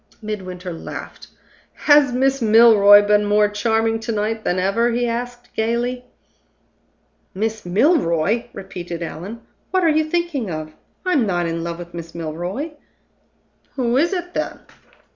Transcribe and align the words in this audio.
Midwinter 0.19 0.73
laughed. 0.73 1.27
"Has 1.75 2.11
Miss 2.11 2.41
Milroy 2.41 3.03
been 3.05 3.23
more 3.23 3.47
charming 3.47 3.99
to 3.99 4.11
night 4.11 4.43
than 4.43 4.57
ever?" 4.57 4.89
he 4.89 5.07
asked, 5.07 5.53
gayly. 5.55 6.05
"Miss 7.35 7.67
Milroy!" 7.67 8.45
repeated 8.51 9.03
Allan. 9.03 9.41
"What 9.69 9.83
are 9.83 9.89
you 9.89 10.03
thinking 10.05 10.49
of! 10.49 10.73
I'm 11.05 11.27
not 11.27 11.45
in 11.45 11.63
love 11.63 11.77
with 11.77 11.93
Miss 11.93 12.15
Milroy." 12.15 12.71
"Who 13.75 13.95
is 13.95 14.11
it, 14.11 14.33
then?" 14.33 14.61